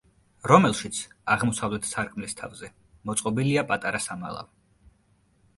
[0.51, 1.01] რომელშიც,
[1.35, 2.71] აღმოსავლეთ სარკმლის თავზე,
[3.11, 4.53] მოწყობილია პატარა სამალავი.